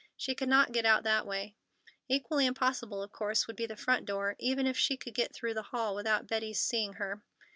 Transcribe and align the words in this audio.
She 0.17 0.33
could 0.33 0.49
not 0.49 0.71
get 0.71 0.83
out 0.83 1.03
that 1.03 1.27
way. 1.27 1.57
Equally 2.09 2.47
impossible, 2.47 3.03
of 3.03 3.11
course, 3.11 3.45
would 3.45 3.55
be 3.55 3.67
the 3.67 3.75
front 3.75 4.03
door, 4.07 4.35
even 4.39 4.65
if 4.65 4.75
she 4.75 4.97
could 4.97 5.13
get 5.13 5.31
through 5.31 5.53
the 5.53 5.61
hall 5.69 5.93
without 5.93 6.25
Betty's 6.25 6.59
seeing 6.59 6.93
her. 6.93 7.21